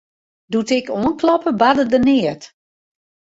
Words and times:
Doe't 0.51 0.71
ik 0.79 0.87
oankloppe, 0.97 1.51
barde 1.61 1.85
der 1.91 2.03
neat. 2.07 2.43